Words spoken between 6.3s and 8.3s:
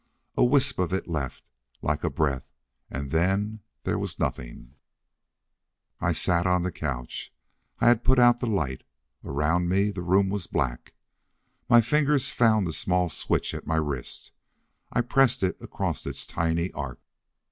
on the couch. I had put